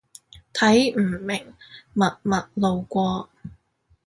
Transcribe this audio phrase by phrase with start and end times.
[0.51, 1.53] 睇唔明，
[1.93, 3.29] 默默路過